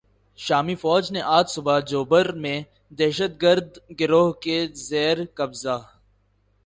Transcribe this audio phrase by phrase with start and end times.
[0.39, 2.59] شامی فوج نے آج صبح "جوبر" میں
[2.99, 5.77] دہشتگرد گروہ کے زیر قبضہ